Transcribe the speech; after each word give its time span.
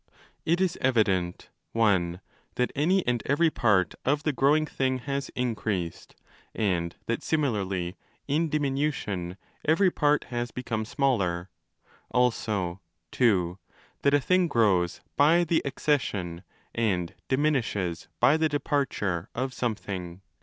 It 0.47 0.59
is 0.59 0.79
evident 0.81 1.49
(i) 1.75 2.19
that 2.55 2.71
any 2.75 3.05
and 3.05 3.21
every 3.27 3.51
part 3.51 3.93
of 4.03 4.23
the 4.23 4.33
growing 4.33 4.65
thing 4.65 4.97
has 4.97 5.29
increased, 5.35 6.15
and 6.55 6.95
that 7.05 7.21
similarly 7.21 7.97
in 8.27 8.49
diminution 8.49 9.37
every 9.63 9.91
part 9.91 10.23
has 10.33 10.49
become 10.49 10.85
smaller: 10.85 11.51
also 12.09 12.81
(ii) 13.21 13.57
that 14.01 14.15
a 14.15 14.19
thing 14.19 14.47
grows 14.47 15.01
by 15.17 15.41
5 15.41 15.47
the 15.49 15.61
accession, 15.65 16.41
and 16.73 17.13
diminishes 17.27 18.07
by 18.19 18.37
the 18.37 18.49
departure, 18.49 19.29
of 19.35 19.53
some 19.53 19.75
thing. 19.75 20.21